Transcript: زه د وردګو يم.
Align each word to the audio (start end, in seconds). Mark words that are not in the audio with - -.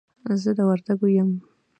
زه 0.41 0.51
د 0.57 0.59
وردګو 0.69 1.07
يم. 1.17 1.29